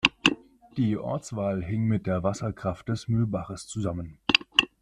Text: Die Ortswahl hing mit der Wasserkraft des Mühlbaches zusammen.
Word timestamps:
Die 0.77 0.97
Ortswahl 0.97 1.63
hing 1.63 1.83
mit 1.83 2.07
der 2.07 2.23
Wasserkraft 2.23 2.89
des 2.89 3.07
Mühlbaches 3.07 3.67
zusammen. 3.67 4.17